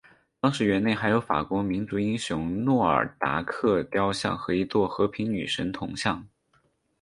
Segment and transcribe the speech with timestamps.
[0.39, 6.27] 当时园内还有法国民族英雄诺尔达克塑像和一座和平女神铜像。